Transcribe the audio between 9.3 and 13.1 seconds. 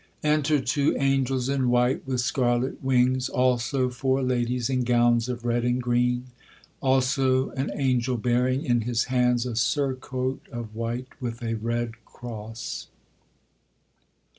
a surcoat of white, with a red cross.